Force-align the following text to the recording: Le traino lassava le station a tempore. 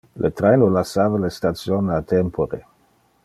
Le 0.23 0.29
traino 0.37 0.69
lassava 0.77 1.19
le 1.25 1.29
station 1.37 1.93
a 1.99 2.01
tempore. 2.13 2.61